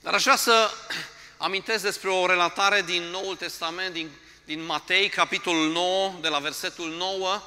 [0.00, 0.70] Dar aș vrea să
[1.36, 4.10] amintesc despre o relatare din Noul Testament, din,
[4.44, 7.42] din Matei, capitolul 9, de la versetul 9.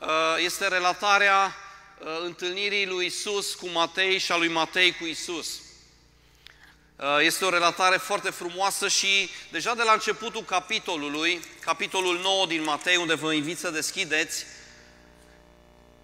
[0.00, 0.08] Uh,
[0.38, 1.56] este relatarea
[1.98, 5.48] uh, întâlnirii lui Isus cu Matei și a lui Matei cu Isus.
[6.96, 12.62] Uh, este o relatare foarte frumoasă și deja de la începutul capitolului, capitolul 9 din
[12.62, 14.46] Matei, unde vă invit să deschideți,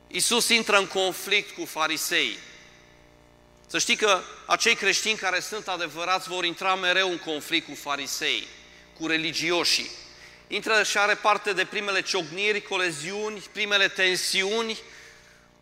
[0.06, 2.38] Isus intră în conflict cu farisei.
[3.66, 8.46] Să știi că acei creștini care sunt adevărați vor intra mereu în conflict cu farisei,
[8.98, 9.90] cu religioșii.
[10.48, 14.78] Intră și are parte de primele ciocniri, coleziuni, primele tensiuni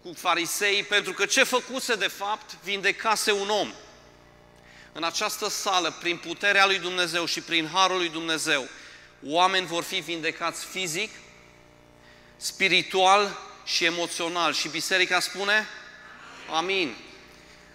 [0.02, 3.72] cu farisei, pentru că ce făcuse de fapt vindecase un om.
[4.92, 8.68] În această sală, prin puterea lui Dumnezeu și prin harul lui Dumnezeu,
[9.26, 11.10] oameni vor fi vindecați fizic,
[12.36, 14.52] spiritual și emoțional.
[14.52, 15.68] Și biserica spune?
[16.50, 16.96] Amin.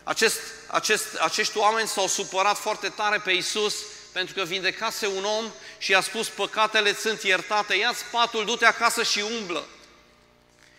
[0.09, 3.75] Acest, acest, acești oameni s-au supărat foarte tare pe Isus
[4.11, 9.03] pentru că vindecase un om și i-a spus păcatele sunt iertate, ia-ți patul, du-te acasă
[9.03, 9.67] și umblă.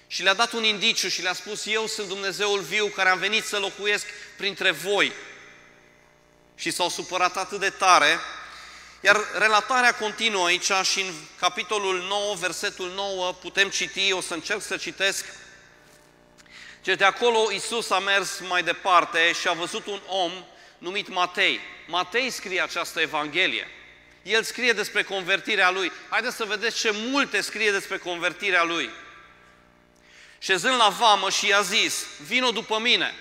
[0.07, 3.45] Și le-a dat un indiciu și le-a spus, eu sunt Dumnezeul viu care am venit
[3.45, 4.07] să locuiesc
[4.37, 5.13] printre voi.
[6.55, 8.19] Și s-au supărat atât de tare,
[9.01, 14.63] iar relatarea continuă aici și în capitolul 9, versetul 9, putem citi, o să încerc
[14.63, 15.25] să citesc,
[16.81, 20.33] ce de acolo Isus a mers mai departe și a văzut un om
[20.79, 21.61] numit Matei.
[21.87, 23.69] Matei scrie această Evanghelie.
[24.23, 25.93] El scrie despre convertirea lui.
[26.09, 28.91] Haideți să vedeți ce multe scrie despre convertirea lui.
[30.39, 33.15] Șezând la vamă și i-a zis, vino după mine.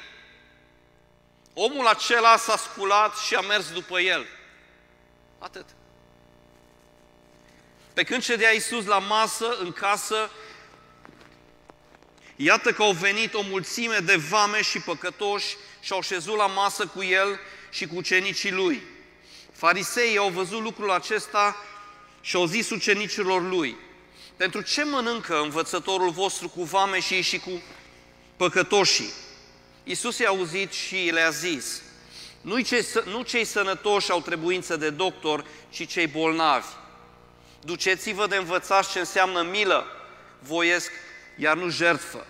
[1.53, 4.25] Omul acela s-a sculat și a mers după el.
[5.39, 5.65] Atât.
[7.93, 10.29] Pe când cedea Iisus la masă, în casă,
[12.41, 16.85] Iată că au venit o mulțime de vame și păcătoși și au șezut la masă
[16.85, 18.81] cu el și cu ucenicii lui.
[19.51, 21.55] Fariseii au văzut lucrul acesta
[22.21, 23.75] și au zis ucenicilor lui,
[24.37, 27.61] pentru ce mănâncă învățătorul vostru cu vame și și cu
[28.37, 29.13] păcătoșii?
[29.83, 31.81] Iisus i-a auzit și le-a zis,
[32.41, 36.67] nu cei, nu cei sănătoși au trebuință de doctor, ci cei bolnavi.
[37.61, 39.85] Duceți-vă de învățați ce înseamnă milă,
[40.39, 40.91] voiesc
[41.39, 42.25] iar nu jertfă.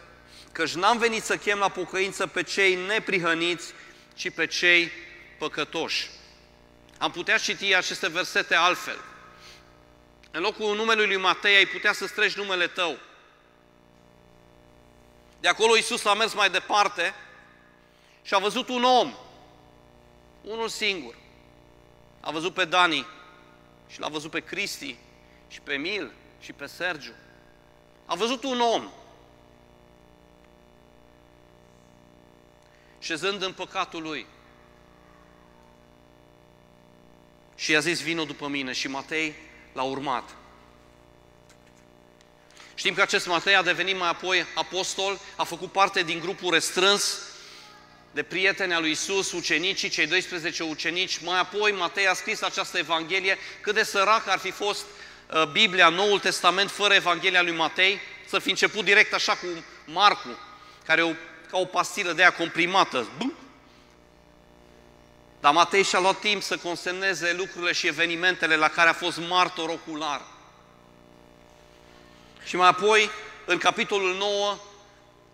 [0.52, 3.74] Căci n-am venit să chem la pocăință pe cei neprihăniți,
[4.14, 4.92] ci pe cei
[5.38, 6.09] păcătoși.
[6.97, 8.98] Am putea citi aceste versete altfel.
[10.31, 13.00] În locul numelui lui Matei ai putea să streci numele tău.
[15.40, 17.14] De acolo Iisus a mers mai departe
[18.22, 19.14] și a văzut un om,
[20.42, 21.16] unul singur.
[22.19, 23.06] A văzut pe Dani
[23.88, 24.98] și l-a văzut pe Cristi
[25.48, 27.14] și pe Emil și pe Sergiu.
[28.06, 28.92] A văzut un om
[33.00, 34.26] șezând în păcatul lui.
[37.56, 38.72] Și i-a zis, vino după mine.
[38.72, 39.36] Și Matei
[39.74, 40.36] l-a urmat.
[42.76, 47.20] Știm că acest Matei a devenit mai apoi apostol, a făcut parte din grupul restrâns
[48.12, 51.18] de prieteni al lui Isus, ucenicii, cei 12 ucenici.
[51.18, 53.38] Mai apoi Matei a scris această Evanghelie.
[53.62, 54.86] Cât de sărac ar fi fost
[55.34, 59.48] uh, Biblia, Noul Testament, fără Evanghelia lui Matei, să fi început direct așa cu
[59.86, 60.38] Marcu,
[60.86, 61.12] care o
[61.52, 63.08] ca o pastilă de aia comprimată.
[63.18, 63.34] Bum!
[65.40, 69.70] Dar Matei și-a luat timp să consemneze lucrurile și evenimentele la care a fost martor
[69.70, 70.22] ocular.
[72.44, 73.10] Și mai apoi,
[73.46, 74.58] în capitolul 9,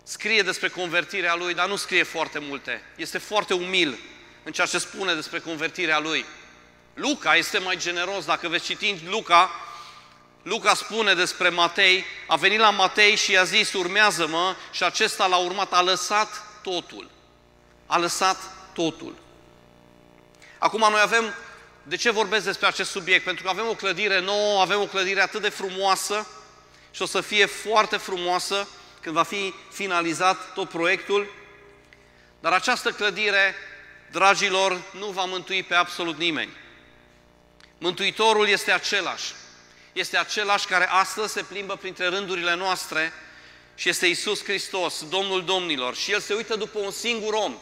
[0.04, 2.82] scrie despre convertirea lui, dar nu scrie foarte multe.
[2.96, 4.00] Este foarte umil
[4.44, 6.26] în ceea ce spune despre convertirea lui.
[6.94, 8.26] Luca este mai generos.
[8.26, 9.52] Dacă veți citi Luca,
[10.46, 15.38] Luca spune despre Matei, a venit la Matei și i-a zis, urmează-mă, și acesta l-a
[15.38, 17.10] urmat, a lăsat totul.
[17.86, 18.38] A lăsat
[18.74, 19.16] totul.
[20.58, 21.34] Acum noi avem,
[21.84, 23.24] de ce vorbesc despre acest subiect?
[23.24, 26.28] Pentru că avem o clădire nouă, avem o clădire atât de frumoasă
[26.92, 28.68] și o să fie foarte frumoasă
[29.02, 31.34] când va fi finalizat tot proiectul.
[32.40, 33.56] Dar această clădire,
[34.12, 36.52] dragilor, nu va mântui pe absolut nimeni.
[37.78, 39.34] Mântuitorul este același
[39.96, 43.14] este același care astăzi se plimbă printre rândurile noastre
[43.76, 45.96] și este Isus Hristos, Domnul Domnilor.
[45.96, 47.58] Și El se uită după un singur om.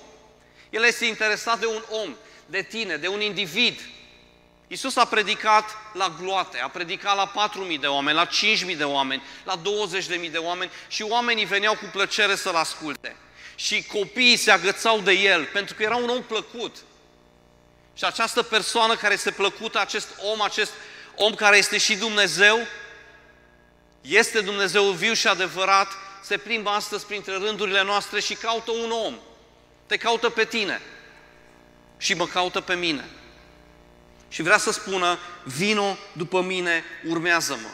[0.70, 2.16] El este interesat de un om,
[2.46, 3.80] de tine, de un individ.
[4.68, 8.28] Isus a predicat la gloate, a predicat la 4.000 de oameni, la
[8.68, 9.62] 5.000 de oameni, la
[10.24, 13.16] 20.000 de oameni și oamenii veneau cu plăcere să-L asculte.
[13.56, 16.76] Și copiii se agățau de El, pentru că era un om plăcut.
[17.94, 20.72] Și această persoană care este plăcută, acest om, acest
[21.16, 22.60] om care este și Dumnezeu,
[24.02, 25.92] este Dumnezeu viu și adevărat,
[26.24, 29.20] se plimbă astăzi printre rândurile noastre și caută un om.
[29.86, 30.82] Te caută pe tine
[31.98, 33.10] și mă caută pe mine.
[34.30, 37.70] și vrea să spună, vino după mine, urmează-mă.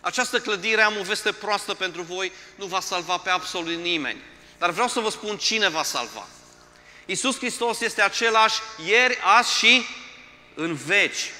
[0.00, 4.22] Această clădire, am o veste proastă pentru voi, nu va salva pe absolut nimeni.
[4.58, 6.26] Dar vreau să vă spun cine va salva.
[7.06, 9.86] Iisus Hristos este același ieri, azi și
[10.54, 11.30] în veci.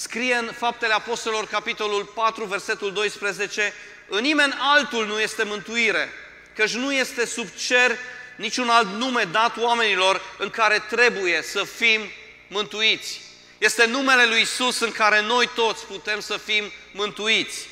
[0.00, 3.72] Scrie în Faptele Apostolilor, capitolul 4, versetul 12,
[4.08, 6.08] în nimeni altul nu este mântuire,
[6.54, 7.96] căci nu este sub cer
[8.36, 12.00] niciun alt nume dat oamenilor în care trebuie să fim
[12.48, 13.20] mântuiți.
[13.58, 17.68] Este numele lui Isus în care noi toți putem să fim mântuiți.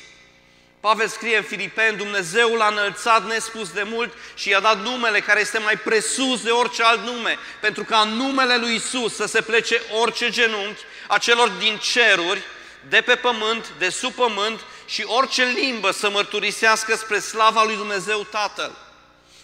[0.79, 5.39] Pavel scrie în Filipeni, Dumnezeu l-a înălțat nespus de mult și i-a dat numele care
[5.39, 9.41] este mai presus de orice alt nume, pentru ca în numele lui Isus să se
[9.41, 12.41] plece orice genunchi a celor din ceruri,
[12.89, 18.23] de pe pământ, de sub pământ și orice limbă să mărturisească spre slava lui Dumnezeu
[18.23, 18.77] Tatăl.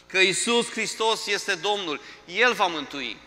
[0.07, 3.17] Că Isus Hristos este Domnul, El va mântui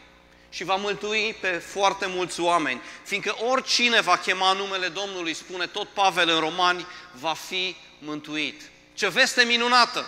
[0.51, 5.89] și va mântui pe foarte mulți oameni, fiindcă oricine va chema numele Domnului, spune tot
[5.89, 8.63] Pavel în Romani, va fi mântuit.
[8.95, 10.07] Ce veste minunată!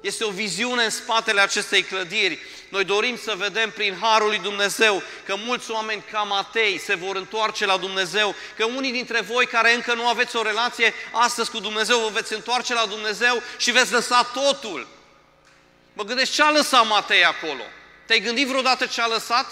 [0.00, 2.38] Este o viziune în spatele acestei clădiri.
[2.68, 7.16] Noi dorim să vedem prin Harul lui Dumnezeu că mulți oameni ca Matei se vor
[7.16, 11.58] întoarce la Dumnezeu, că unii dintre voi care încă nu aveți o relație astăzi cu
[11.58, 14.88] Dumnezeu, vă veți întoarce la Dumnezeu și veți lăsa totul.
[15.92, 17.62] Mă gândesc ce a lăsat Matei acolo?
[18.06, 19.46] Te-ai gândit vreodată ce a lăsat?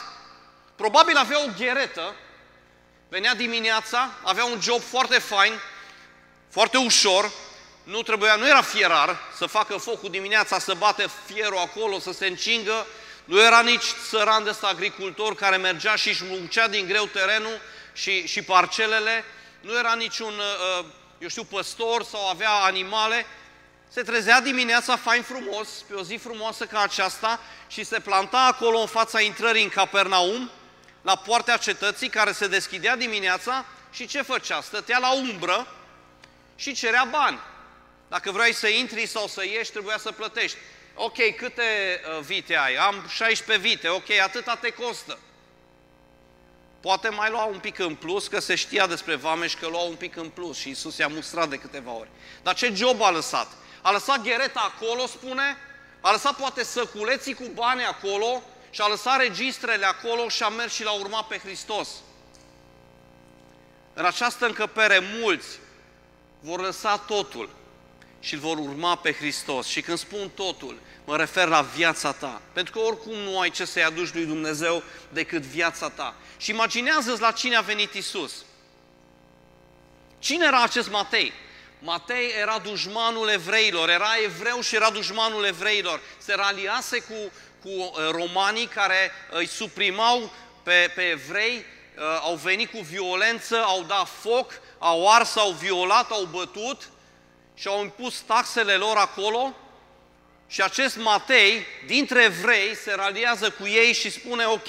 [0.77, 2.15] Probabil avea o gheretă,
[3.09, 5.53] venea dimineața, avea un job foarte fain,
[6.53, 7.31] foarte ușor,
[7.83, 12.27] nu trebuia, nu era fierar să facă focul dimineața, să bate fierul acolo, să se
[12.27, 12.87] încingă,
[13.25, 17.61] nu era nici țăran de ăsta agricultor care mergea și își muncea din greu terenul
[17.93, 19.25] și, și parcelele,
[19.61, 20.33] nu era niciun,
[20.79, 20.85] uh,
[21.19, 23.27] eu știu, păstor sau avea animale,
[23.89, 28.79] se trezea dimineața fain frumos, pe o zi frumoasă ca aceasta și se planta acolo
[28.79, 30.51] în fața intrării în Capernaum,
[31.03, 33.65] la poartea cetății care se deschidea dimineața.
[33.93, 34.61] Și ce făcea?
[34.61, 35.67] Stătea la umbră
[36.57, 37.39] și cerea bani.
[38.09, 40.57] Dacă vrei să intri sau să ieși, trebuia să plătești.
[40.95, 42.77] Ok, câte uh, vite ai?
[42.77, 45.19] Am 16 vite, ok, atâta te costă.
[46.81, 49.95] Poate mai lua un pic în plus, că se știa despre vameș că lua un
[49.95, 52.09] pic în plus și Isus i-a mustrat de câteva ori.
[52.43, 53.49] Dar ce job a lăsat?
[53.83, 55.57] A lăsat ghereta acolo, spune,
[56.01, 60.73] a lăsat poate săculeții cu bani acolo și a lăsat registrele acolo și a mers
[60.73, 61.89] și l-a urmat pe Hristos.
[63.95, 65.47] În această încăpere mulți
[66.43, 67.51] vor lăsa totul
[68.21, 69.67] și îl vor urma pe Hristos.
[69.67, 72.41] Și când spun totul, mă refer la viața ta.
[72.53, 76.15] Pentru că oricum nu ai ce să-i aduci lui Dumnezeu decât viața ta.
[76.37, 78.33] Și imaginează-ți la cine a venit Isus.
[80.19, 81.33] Cine era acest Matei?
[81.79, 86.01] Matei era dușmanul evreilor, era evreu și era dușmanul evreilor.
[86.19, 92.71] Se raliase cu, cu uh, romanii care îi suprimau pe, pe evrei, uh, au venit
[92.71, 94.53] cu violență, au dat foc,
[94.85, 96.89] au ars, au violat, au bătut
[97.55, 99.55] și au impus taxele lor acolo
[100.47, 104.69] și acest Matei, dintre evrei, se raliază cu ei și spune, ok,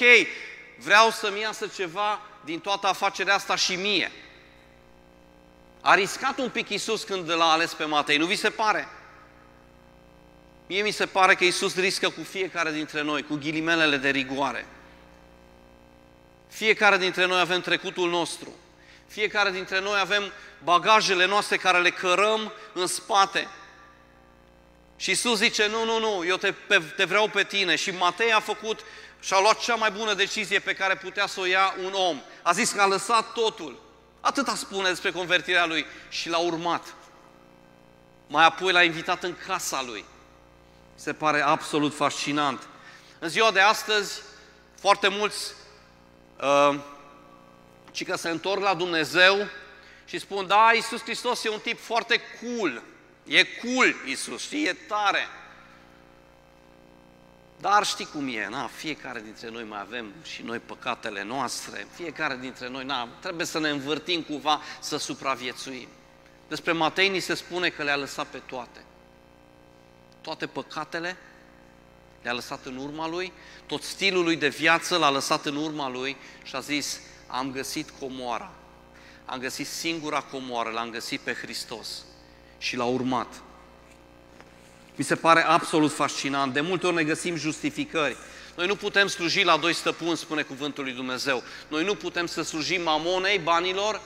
[0.77, 4.12] vreau să-mi iasă ceva din toată afacerea asta și mie.
[5.81, 8.88] A riscat un pic Isus când l-a ales pe Matei, nu vi se pare?
[10.68, 14.66] Mie mi se pare că Isus riscă cu fiecare dintre noi, cu ghilimelele de rigoare.
[16.48, 18.54] Fiecare dintre noi avem trecutul nostru.
[19.14, 20.32] Fiecare dintre noi avem
[20.64, 23.48] bagajele noastre care le cărăm în spate.
[24.96, 27.76] Și Isus zice, nu, nu, nu, eu te, pe, te vreau pe tine.
[27.76, 28.80] Și Matei a făcut
[29.20, 32.22] și a luat cea mai bună decizie pe care putea să o ia un om.
[32.42, 33.82] A zis că a lăsat totul.
[34.22, 36.94] Atâta spune despre convertirea lui și l-a urmat.
[38.28, 40.06] Mai apoi l-a invitat în casa lui.
[40.96, 42.68] Se pare absolut fascinant.
[43.20, 44.22] În ziua de astăzi,
[44.80, 45.54] foarte mulți
[46.42, 46.80] uh,
[47.94, 49.47] ci că se întorc la Dumnezeu
[50.06, 52.83] și spun, da, Iisus Hristos e un tip foarte cool,
[53.26, 55.28] e cool Iisus, știi, e tare.
[57.59, 62.38] Dar știi cum e, na, fiecare dintre noi mai avem și noi păcatele noastre, fiecare
[62.42, 65.88] dintre noi, na, trebuie să ne învârtim cumva să supraviețuim.
[66.47, 68.83] Despre Matei ni se spune că le-a lăsat pe toate.
[70.21, 71.18] Toate păcatele
[72.21, 73.31] le-a lăsat în urma lui,
[73.66, 77.00] tot stilul lui de viață l-a lăsat în urma lui și a zis,
[77.33, 78.52] am găsit comoara.
[79.25, 82.04] Am găsit singura comoară, l-am găsit pe Hristos
[82.57, 83.28] și l-a urmat.
[84.95, 86.54] Mi se pare absolut fascinant.
[86.54, 88.18] De multe ori ne găsim justificări.
[88.56, 91.44] Noi nu putem sluji la doi stăpâni, spune cuvântul lui Dumnezeu.
[91.68, 94.02] Noi nu putem să slujim mamonei, banilor,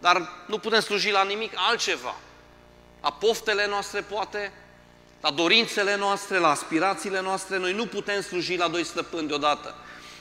[0.00, 2.14] dar nu putem sluji la nimic altceva.
[3.02, 4.52] La poftele noastre, poate,
[5.20, 9.74] la dorințele noastre, la aspirațiile noastre, noi nu putem sluji la doi stăpâni deodată.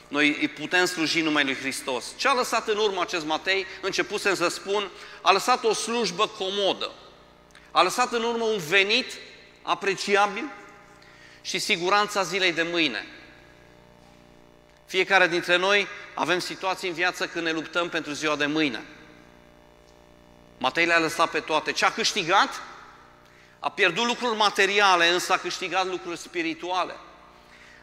[0.07, 2.05] Noi îi putem sluji numai lui Hristos.
[2.15, 3.65] Ce a lăsat în urmă acest Matei?
[3.81, 4.89] Începusem să spun,
[5.21, 6.91] a lăsat o slujbă comodă.
[7.71, 9.13] A lăsat în urmă un venit
[9.61, 10.51] apreciabil
[11.41, 13.07] și siguranța zilei de mâine.
[14.85, 18.83] Fiecare dintre noi avem situații în viață când ne luptăm pentru ziua de mâine.
[20.57, 21.71] Matei le-a lăsat pe toate.
[21.71, 22.61] Ce a câștigat?
[23.59, 26.95] A pierdut lucruri materiale, însă a câștigat lucruri spirituale.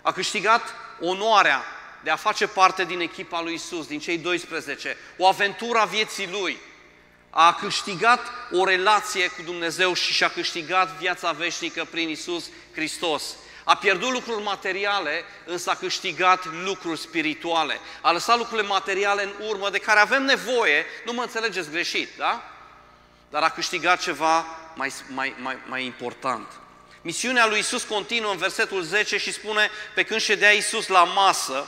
[0.02, 1.64] A câștigat onoarea
[2.02, 6.28] de a face parte din echipa lui Isus, din cei 12, o aventură a vieții
[6.30, 6.58] lui.
[7.30, 13.22] A câștigat o relație cu Dumnezeu și și-a câștigat viața veșnică prin Isus Hristos.
[13.64, 17.80] A pierdut lucruri materiale, însă a câștigat lucruri spirituale.
[18.00, 22.42] A lăsat lucrurile materiale în urmă de care avem nevoie, nu mă înțelegeți greșit, da?
[23.30, 26.46] Dar a câștigat ceva mai, mai, mai, mai important.
[27.02, 31.66] Misiunea lui Isus continuă în versetul 10 și spune, pe când ședea Isus la masă,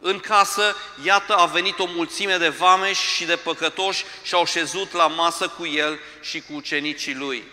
[0.00, 4.92] în casă, iată, a venit o mulțime de vameși și de păcătoși și au șezut
[4.92, 7.44] la masă cu el și cu ucenicii lui.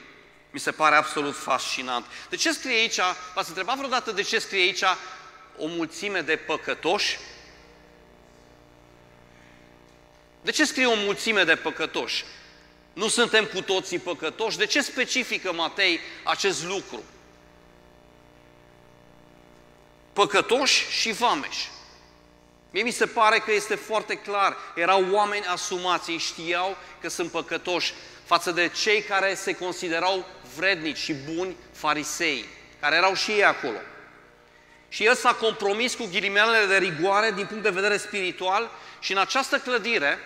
[0.51, 2.06] Mi se pare absolut fascinant.
[2.30, 3.00] De ce scrie aici,
[3.36, 4.84] v-ați întrebat vreodată de ce scrie aici
[5.58, 7.20] o mulțime de păcătoși?
[10.42, 12.25] De ce scrie o mulțime de păcătoși?
[12.94, 14.58] Nu suntem cu toții păcătoși?
[14.58, 17.04] De ce specifică Matei acest lucru?
[20.13, 21.70] Păcătoși și vameși.
[22.71, 24.57] Mie mi se pare că este foarte clar.
[24.75, 27.93] Erau oameni asumați, ei știau că sunt păcătoși
[28.25, 32.45] față de cei care se considerau vrednici și buni farisei,
[32.79, 33.77] care erau și ei acolo.
[34.89, 39.17] Și el s-a compromis cu ghilimelele de rigoare din punct de vedere spiritual și în
[39.17, 40.19] această clădire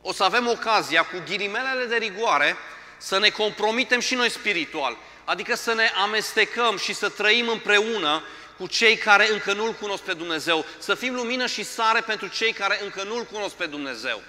[0.00, 2.56] o să avem ocazia cu ghilimelele de rigoare
[2.96, 8.22] să ne compromitem și noi spiritual, adică să ne amestecăm și să trăim împreună
[8.56, 12.52] cu cei care încă nu-L cunosc pe Dumnezeu, să fim lumină și sare pentru cei
[12.52, 14.22] care încă nu-L cunosc pe Dumnezeu.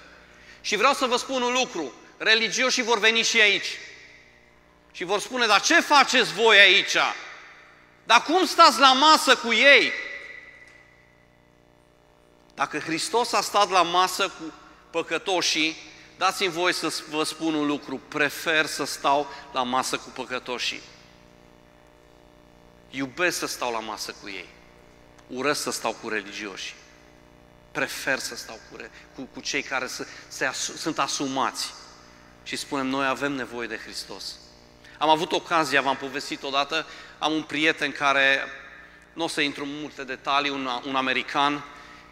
[0.61, 3.77] Și vreau să vă spun un lucru, religioșii vor veni și aici
[4.91, 6.95] și vor spune, dar ce faceți voi aici?
[8.03, 9.91] Dar cum stați la masă cu ei?
[12.53, 14.53] Dacă Hristos a stat la masă cu
[14.89, 15.75] păcătoșii,
[16.17, 20.81] dați-mi voi să vă spun un lucru, prefer să stau la masă cu păcătoșii.
[22.95, 24.49] Iubesc să stau la masă cu ei.
[25.27, 26.75] Urăsc să stau cu religioși.
[27.71, 28.77] Prefer să stau cu,
[29.15, 31.73] cu, cu cei care se, se asu, sunt asumați.
[32.43, 34.35] Și spunem, noi avem nevoie de Hristos.
[34.97, 36.85] Am avut ocazia, v-am povestit odată,
[37.19, 38.39] am un prieten care,
[39.13, 41.63] nu o să intru în multe detalii, un, un american,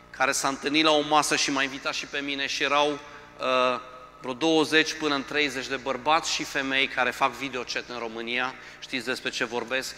[0.10, 3.80] care s-a întâlnit la o masă și m-a invitat și pe mine și erau uh,
[4.22, 9.06] vreo 20 până în 30 de bărbați și femei care fac videochat în România, știți
[9.06, 9.96] despre ce vorbesc,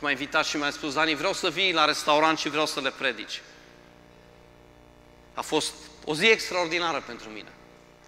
[0.00, 2.80] și m-a invitat și mi-a spus, Dani, vreau să vii la restaurant și vreau să
[2.80, 3.40] le predici.
[5.34, 7.48] A fost o zi extraordinară pentru mine.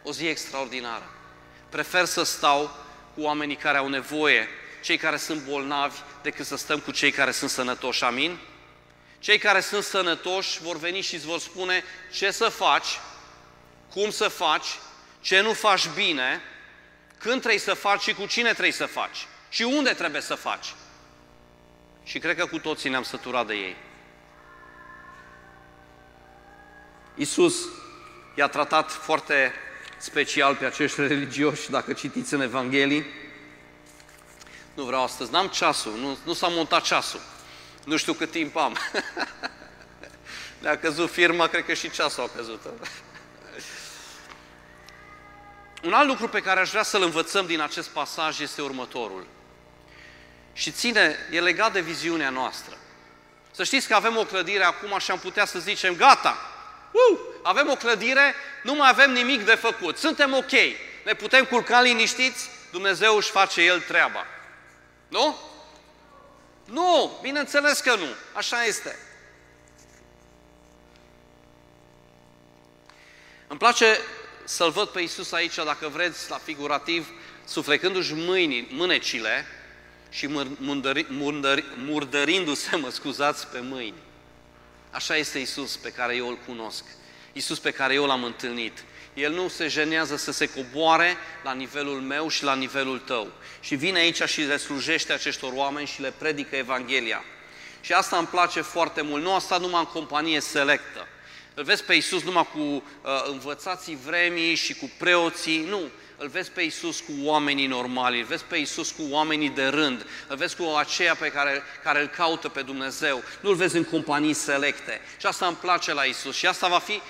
[0.03, 1.11] O zi extraordinară.
[1.69, 2.77] Prefer să stau
[3.15, 4.49] cu oamenii care au nevoie,
[4.83, 8.05] cei care sunt bolnavi, decât să stăm cu cei care sunt sănătoși.
[8.05, 8.39] Amin?
[9.19, 13.01] Cei care sunt sănătoși vor veni și îți vor spune ce să faci,
[13.91, 14.67] cum să faci,
[15.21, 16.43] ce nu faci bine,
[17.19, 20.75] când trebuie să faci și cu cine trebuie să faci și unde trebuie să faci.
[22.05, 23.77] Și cred că cu toții ne-am săturat de ei.
[27.15, 27.55] Iisus
[28.35, 29.53] i-a tratat foarte
[29.99, 33.07] special pe acești religioși, dacă citiți în Evanghelii.
[34.75, 37.21] Nu vreau astăzi, n-am ceasul, nu, nu s-a montat ceasul.
[37.85, 38.77] Nu știu cât timp am.
[40.63, 42.61] Ne-a căzut firma, cred că și ceasul a căzut.
[45.83, 49.27] Un alt lucru pe care aș vrea să-l învățăm din acest pasaj este următorul
[50.53, 52.77] și ține, e legat de viziunea noastră.
[53.51, 56.37] Să știți că avem o clădire acum și am putea să zicem, gata,
[56.91, 60.51] uh, avem o clădire, nu mai avem nimic de făcut, suntem ok,
[61.05, 64.27] ne putem culca liniștiți, Dumnezeu își face El treaba.
[65.09, 65.39] Nu?
[66.65, 68.99] Nu, bineînțeles că nu, așa este.
[73.47, 73.99] Îmi place
[74.45, 77.09] să-L văd pe Iisus aici, dacă vreți, la figurativ,
[77.45, 79.47] suflecându-și mâini, mânecile,
[80.13, 80.29] și
[80.59, 83.95] murdări, murdări, murdărindu-se, mă scuzați, pe mâini.
[84.91, 86.85] Așa este Isus pe care eu îl cunosc.
[87.33, 88.85] Isus pe care eu l-am întâlnit.
[89.15, 93.33] El nu se jenează să se coboare la nivelul meu și la nivelul tău.
[93.61, 97.25] Și vine aici și le slujește aceștor oameni și le predică Evanghelia.
[97.81, 99.23] Și asta îmi place foarte mult.
[99.23, 101.07] Nu asta numai în companie selectă.
[101.55, 102.83] Îl vezi pe Isus numai cu uh,
[103.31, 105.67] învățații vremii și cu preoții.
[105.69, 105.81] Nu.
[106.17, 110.07] Îl vezi pe Iisus cu oamenii normali, îl vezi pe Iisus cu oamenii de rând,
[110.29, 113.85] îl vezi cu aceia pe care, care îl caută pe Dumnezeu, nu îl vezi în
[113.85, 115.01] companii selecte.
[115.19, 116.37] Și asta îmi place la Iisus.
[116.37, 117.01] Și asta va fi,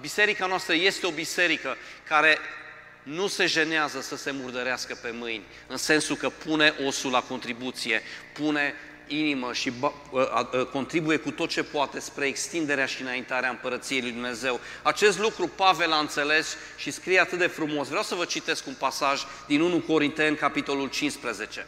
[0.00, 1.76] biserica noastră este o biserică
[2.08, 2.38] care
[3.02, 8.02] nu se jenează să se murdărească pe mâini, în sensul că pune osul la contribuție,
[8.32, 8.74] pune
[9.06, 9.72] inimă și
[10.72, 14.60] contribuie cu tot ce poate spre extinderea și înaintarea împărăției lui Dumnezeu.
[14.82, 17.88] Acest lucru Pavel a înțeles și scrie atât de frumos.
[17.88, 21.66] Vreau să vă citesc un pasaj din 1 Corinteni, capitolul 15.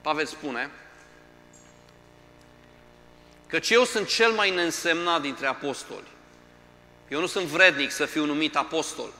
[0.00, 0.70] Pavel spune,
[3.46, 6.06] căci eu sunt cel mai neînsemnat dintre apostoli.
[7.08, 9.12] Eu nu sunt vrednic să fiu numit apostol,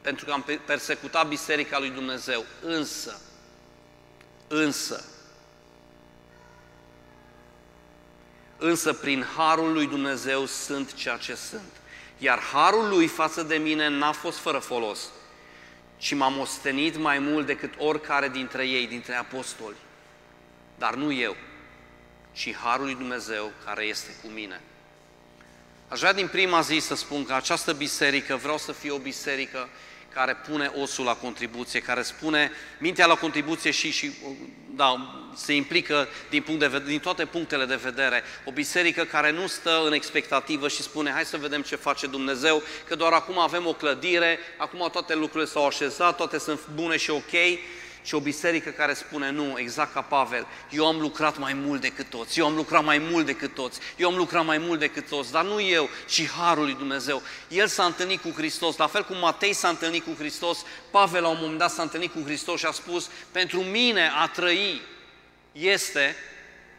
[0.00, 2.44] pentru că am persecutat Biserica lui Dumnezeu.
[2.62, 3.20] Însă,
[4.48, 5.04] însă,
[8.58, 11.72] însă prin harul lui Dumnezeu sunt ceea ce sunt.
[12.18, 15.00] Iar harul lui față de mine n-a fost fără folos,
[15.96, 19.76] ci m-am ostenit mai mult decât oricare dintre ei, dintre apostoli.
[20.78, 21.36] Dar nu eu,
[22.32, 24.60] ci harul lui Dumnezeu care este cu mine.
[25.88, 29.68] Aș vrea din prima zi să spun că această biserică, vreau să fie o biserică
[30.12, 34.12] care pune osul la contribuție, care spune mintea la contribuție și, și
[34.78, 38.22] da, se implică din, punct de vedere, din toate punctele de vedere.
[38.44, 42.62] O biserică care nu stă în expectativă și spune hai să vedem ce face Dumnezeu,
[42.88, 47.10] că doar acum avem o clădire, acum toate lucrurile s-au așezat, toate sunt bune și
[47.10, 47.32] ok,
[48.02, 52.10] ci o biserică care spune nu, exact ca Pavel, eu am lucrat mai mult decât
[52.10, 55.32] toți, eu am lucrat mai mult decât toți, eu am lucrat mai mult decât toți,
[55.32, 57.22] dar nu eu, ci Harul lui Dumnezeu.
[57.48, 61.28] El s-a întâlnit cu Hristos, la fel cum Matei s-a întâlnit cu Hristos, Pavel la
[61.28, 64.82] un moment dat s-a întâlnit cu Hristos și a spus, pentru mine a trăi
[65.52, 66.16] este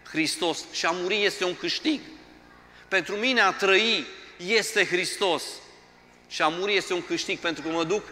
[0.10, 2.02] Hristos și a muri este un câștig.
[2.88, 4.06] Pentru mine a trăi
[4.38, 5.44] este Hristos
[6.28, 8.04] și a muri este un câștig pentru că mă duc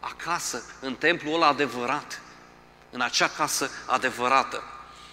[0.00, 2.20] acasă, în templul ăla adevărat
[2.90, 4.62] în acea casă adevărată.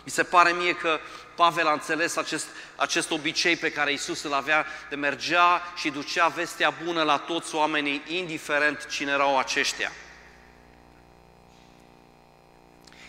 [0.03, 0.99] Mi se pare mie că
[1.35, 6.27] Pavel a înțeles acest, acest obicei pe care Isus îl avea de mergea și ducea
[6.27, 9.91] vestea bună la toți oamenii, indiferent cine erau aceștia.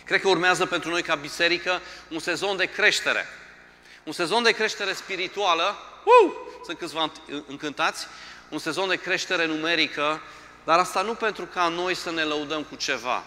[0.05, 3.25] Cred că urmează pentru noi ca biserică un sezon de creștere.
[4.03, 6.33] Un sezon de creștere spirituală, uh,
[6.65, 7.11] sunt câțiva
[7.47, 8.07] încântați,
[8.49, 10.21] un sezon de creștere numerică,
[10.63, 13.23] dar asta nu pentru ca noi să ne lăudăm cu ceva,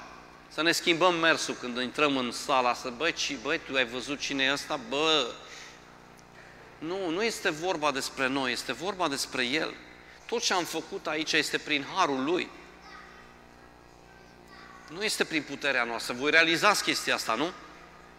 [0.52, 4.18] să ne schimbăm mersul când intrăm în sala să băi, ci, băi, tu ai văzut
[4.18, 4.80] cine e ăsta?
[4.88, 5.26] Bă,
[6.78, 9.74] nu, nu este vorba despre noi, este vorba despre El.
[10.26, 12.50] Tot ce am făcut aici este prin harul Lui.
[14.88, 16.14] Nu este prin puterea noastră.
[16.14, 17.52] Voi realizați chestia asta, nu?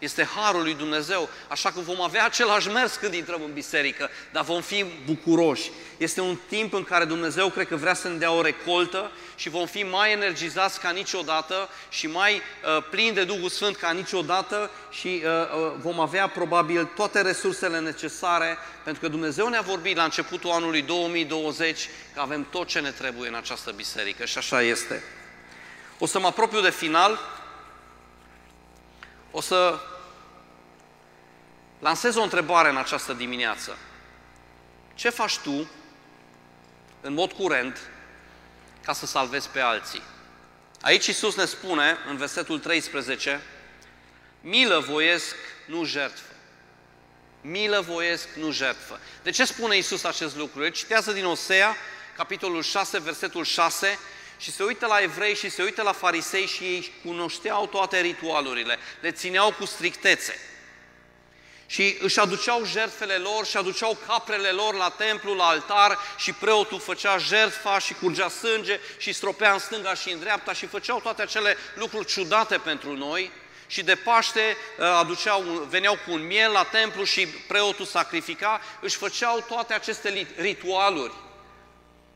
[0.02, 4.44] Este harul lui Dumnezeu, așa că vom avea același mers când intrăm în biserică, dar
[4.44, 5.70] vom fi bucuroși.
[5.96, 9.48] Este un timp în care Dumnezeu cred că vrea să ne dea o recoltă și
[9.48, 14.70] vom fi mai energizați ca niciodată și mai uh, plini de Duhul Sfânt ca niciodată
[14.90, 20.04] și uh, uh, vom avea probabil toate resursele necesare, pentru că Dumnezeu ne-a vorbit la
[20.04, 25.02] începutul anului 2020 că avem tot ce ne trebuie în această biserică și așa este.
[25.98, 27.18] O să mă apropiu de final,
[29.30, 29.80] o să
[31.82, 33.78] lansez o întrebare în această dimineață.
[34.94, 35.70] Ce faci tu
[37.00, 37.78] în mod curent
[38.84, 40.02] ca să salvezi pe alții?
[40.80, 43.40] Aici Isus ne spune, în versetul 13,
[44.40, 45.34] milă voiesc,
[45.66, 46.32] nu jertfă.
[47.40, 49.00] Milă voiesc, nu jertfă.
[49.22, 50.64] De ce spune Isus acest lucru?
[50.64, 51.76] El citează din Osea,
[52.16, 53.98] capitolul 6, versetul 6,
[54.38, 58.78] și se uită la evrei și se uită la farisei și ei cunoșteau toate ritualurile,
[59.00, 60.51] le țineau cu strictețe
[61.72, 66.80] și își aduceau jertfele lor și aduceau caprele lor la templu, la altar și preotul
[66.80, 71.22] făcea jertfa și curgea sânge și stropea în stânga și în dreapta și făceau toate
[71.22, 73.30] acele lucruri ciudate pentru noi
[73.66, 78.96] și de Paște ă, aduceau, veneau cu un miel la templu și preotul sacrifica, își
[78.96, 81.12] făceau toate aceste ritualuri.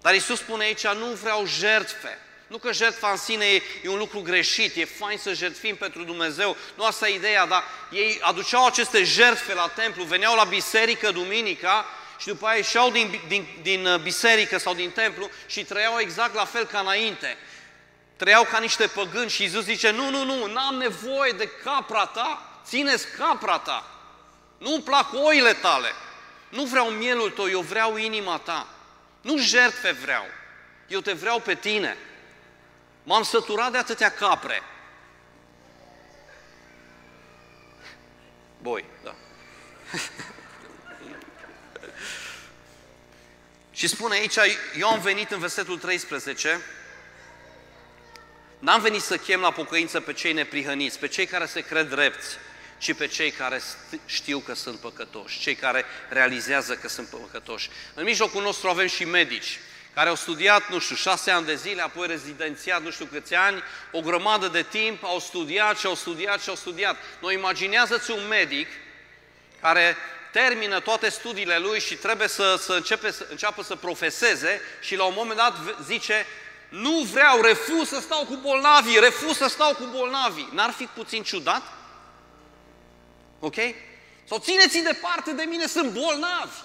[0.01, 3.99] Dar Isus spune aici, nu vreau jertfe, nu că jertfa în sine e, e un
[3.99, 8.67] lucru greșit, e fain să jertfim pentru Dumnezeu, nu asta e ideea, dar ei aduceau
[8.67, 11.87] aceste jertfe la templu, veneau la biserică duminica
[12.19, 16.35] și după aia ieșeau din, din, din uh, biserică sau din templu și trăiau exact
[16.35, 17.37] la fel ca înainte.
[18.17, 22.61] Trăiau ca niște păgâni și Iisus zice, nu, nu, nu, n-am nevoie de capra ta,
[22.65, 23.91] țineți capra ta.
[24.59, 25.89] Nu-mi plac oile tale.
[26.49, 28.67] Nu vreau mielul tău, eu vreau inima ta.
[29.21, 30.25] Nu jertfe vreau.
[30.87, 31.97] Eu te vreau pe tine.
[33.07, 34.63] M-am săturat de atâtea capre.
[38.63, 39.15] Boi, da.
[43.73, 44.37] Și spune aici,
[44.79, 46.61] eu am venit în versetul 13,
[48.59, 52.37] N-am venit să chem la pocăință pe cei neprihăniți, pe cei care se cred drepți,
[52.79, 53.61] ci pe cei care
[54.07, 57.71] știu că sunt păcătoși, cei care realizează că sunt păcătoși.
[57.95, 59.59] În mijlocul nostru avem și medici,
[59.97, 63.63] care au studiat, nu știu, șase ani de zile, apoi rezidențiat nu știu câți ani,
[63.93, 66.97] o grămadă de timp, au studiat și au studiat și au studiat.
[67.21, 68.67] Noi imaginează-ți un medic
[69.61, 69.97] care
[70.33, 75.05] termină toate studiile lui și trebuie să, să, începe, să înceapă să profeseze și la
[75.05, 75.55] un moment dat
[75.85, 76.27] zice
[76.69, 80.49] nu vreau, refuz să stau cu bolnavii, refuz să stau cu bolnavii.
[80.53, 81.63] N-ar fi puțin ciudat?
[83.39, 83.57] Ok?
[84.25, 86.59] Sau țineți departe de mine, sunt bolnavi.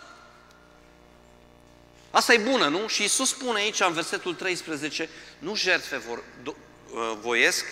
[2.11, 2.87] Asta e bună, nu?
[2.87, 6.53] Și Isus spune aici, în versetul 13, nu jertfe vor, do,
[6.93, 7.65] uh, voiesc,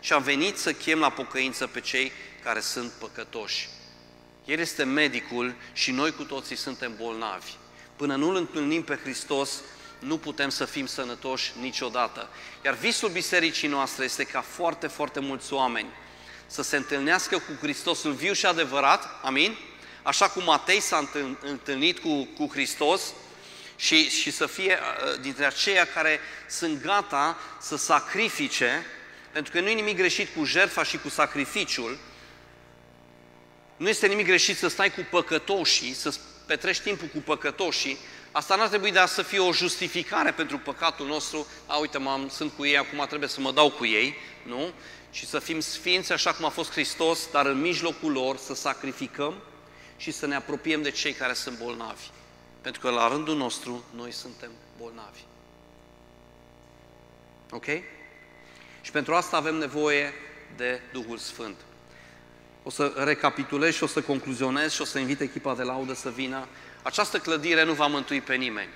[0.00, 3.68] și am venit să chem la pocăință pe cei care sunt păcătoși.
[4.44, 7.52] El este medicul și noi cu toții suntem bolnavi.
[7.96, 9.50] Până nu îl întâlnim pe Hristos,
[9.98, 12.28] nu putem să fim sănătoși niciodată.
[12.64, 15.88] Iar visul bisericii noastre este ca foarte, foarte mulți oameni
[16.46, 19.56] să se întâlnească cu Hristosul viu și adevărat, amin?
[20.02, 21.08] Așa cum Matei s-a
[21.40, 23.02] întâlnit cu, cu Hristos
[23.82, 28.86] și, și să fie uh, dintre aceia care sunt gata să sacrifice,
[29.32, 31.98] pentru că nu e nimic greșit cu jertfa și cu sacrificiul,
[33.76, 36.14] nu este nimic greșit să stai cu păcătoșii, să
[36.46, 37.98] petrești timpul cu păcătoșii,
[38.32, 42.28] asta n-ar trebui de a să fie o justificare pentru păcatul nostru, a, uite, m
[42.28, 44.72] sunt cu ei, acum trebuie să mă dau cu ei, nu?
[45.10, 49.34] Și să fim sfinți așa cum a fost Hristos, dar în mijlocul lor să sacrificăm
[49.96, 52.04] și să ne apropiem de cei care sunt bolnavi.
[52.62, 55.20] Pentru că la rândul nostru noi suntem bolnavi.
[57.50, 57.66] Ok?
[58.80, 60.12] Și pentru asta avem nevoie
[60.56, 61.56] de Duhul Sfânt.
[62.62, 66.10] O să recapitulez și o să concluzionez și o să invit echipa de laudă să
[66.10, 66.46] vină.
[66.82, 68.70] Această clădire nu va mântui pe nimeni.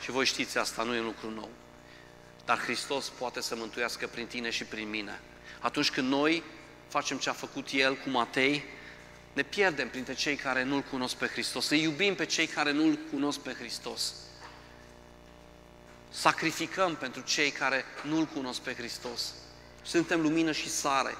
[0.00, 1.50] Și voi știți asta, nu e un lucru nou.
[2.44, 5.20] Dar Hristos poate să mântuiască prin tine și prin mine.
[5.60, 6.42] Atunci când noi
[6.88, 8.64] facem ce a făcut El cu Matei,
[9.38, 11.66] ne pierdem printre cei care nu-L cunosc pe Hristos.
[11.66, 14.14] Să iubim pe cei care nu-L cunosc pe Hristos.
[16.08, 19.34] Sacrificăm pentru cei care nu-L cunosc pe Hristos.
[19.82, 21.14] Suntem lumină și sare.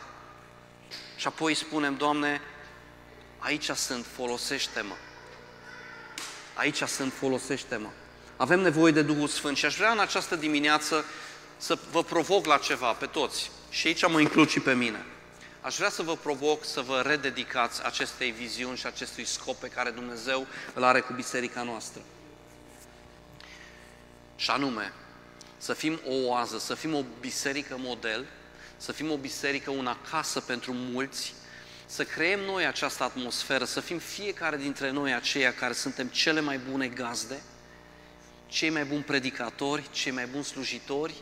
[1.16, 2.40] Și apoi spunem, Doamne,
[3.38, 4.94] aici sunt, folosește-mă.
[6.54, 7.88] Aici sunt, folosește-mă.
[8.36, 11.04] Avem nevoie de Duhul Sfânt și aș vrea în această dimineață
[11.56, 13.50] să vă provoc la ceva pe toți.
[13.70, 15.04] Și aici mă includ și pe mine.
[15.60, 19.90] Aș vrea să vă provoc să vă rededicați acestei viziuni și acestui scop pe care
[19.90, 22.02] Dumnezeu îl are cu biserica noastră.
[24.36, 24.92] Și anume,
[25.58, 28.26] să fim o oază, să fim o biserică model
[28.78, 31.34] să fim o biserică, una casă pentru mulți,
[31.86, 36.58] să creăm noi această atmosferă, să fim fiecare dintre noi aceia care suntem cele mai
[36.58, 37.40] bune gazde,
[38.46, 41.14] cei mai buni predicatori, cei mai buni slujitori,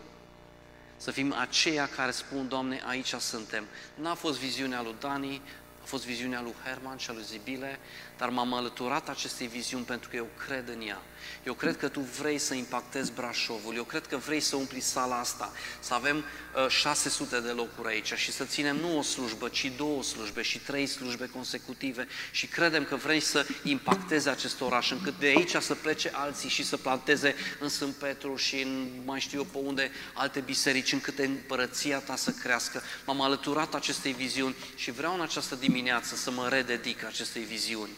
[0.96, 3.64] să fim aceia care spun, Doamne, aici suntem.
[3.94, 5.42] N-a fost viziunea lui Dani,
[5.86, 7.78] a fost viziunea lui Herman și a lui Zibile,
[8.16, 11.02] dar m-am alăturat acestei viziuni pentru că eu cred în ea.
[11.44, 15.18] Eu cred că tu vrei să impactezi Brașovul, eu cred că vrei să umpli sala
[15.18, 19.72] asta, să avem uh, 600 de locuri aici și să ținem nu o slujbă, ci
[19.76, 25.18] două slujbe și trei slujbe consecutive și credem că vrei să impactezi acest oraș, încât
[25.18, 29.38] de aici să plece alții și să planteze în Sfânt Petru și în mai știu
[29.38, 32.82] eu pe unde alte biserici, încât împărăția ta să crească.
[33.06, 37.90] M-am alăturat acestei viziuni și vreau în această dimineață să mă rededic acestei viziuni.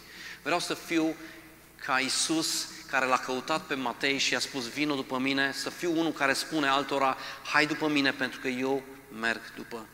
[0.42, 1.14] Vreau să fiu
[1.84, 5.98] ca Isus care l-a căutat pe Matei și i-a spus, vino după mine, să fiu
[5.98, 8.82] unul care spune altora, hai după mine pentru că eu
[9.20, 9.86] merg după